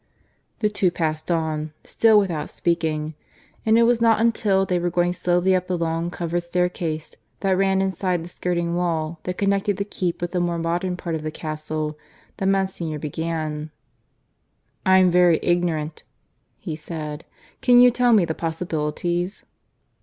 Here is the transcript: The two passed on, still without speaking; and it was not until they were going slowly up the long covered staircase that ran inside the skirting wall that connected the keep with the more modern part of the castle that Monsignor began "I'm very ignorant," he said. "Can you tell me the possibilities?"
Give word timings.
The 0.61 0.69
two 0.69 0.89
passed 0.89 1.29
on, 1.29 1.73
still 1.83 2.17
without 2.17 2.49
speaking; 2.49 3.13
and 3.67 3.77
it 3.77 3.83
was 3.83 4.01
not 4.01 4.19
until 4.19 4.65
they 4.65 4.79
were 4.79 4.89
going 4.89 5.13
slowly 5.13 5.53
up 5.55 5.67
the 5.67 5.77
long 5.77 6.09
covered 6.09 6.39
staircase 6.39 7.13
that 7.41 7.55
ran 7.55 7.83
inside 7.83 8.23
the 8.23 8.27
skirting 8.27 8.73
wall 8.73 9.19
that 9.25 9.37
connected 9.37 9.77
the 9.77 9.85
keep 9.85 10.19
with 10.19 10.31
the 10.31 10.39
more 10.39 10.57
modern 10.57 10.97
part 10.97 11.13
of 11.13 11.21
the 11.21 11.29
castle 11.29 11.99
that 12.37 12.47
Monsignor 12.47 12.97
began 12.97 13.69
"I'm 14.87 15.11
very 15.11 15.39
ignorant," 15.43 16.01
he 16.57 16.75
said. 16.75 17.23
"Can 17.61 17.79
you 17.79 17.91
tell 17.91 18.11
me 18.11 18.25
the 18.25 18.33
possibilities?" 18.33 19.45